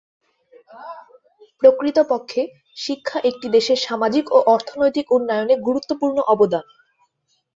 [1.61, 2.41] প্রকৃতপক্ষে,
[2.77, 6.65] শিক্ষা একটি দেশের সামাজিক ও অর্থনৈতিক উন্নয়নে গুরুত্বপূর্ণ অবদান।